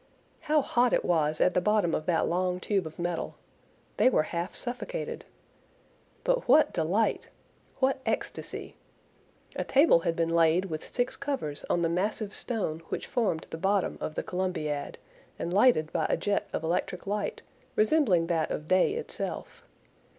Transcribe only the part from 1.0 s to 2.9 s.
was at the bottom of that long tube